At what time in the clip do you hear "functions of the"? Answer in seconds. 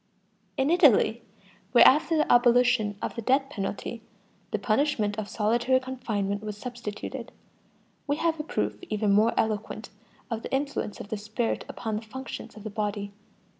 12.01-12.71